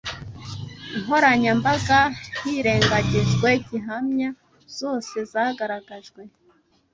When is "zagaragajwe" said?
5.31-6.21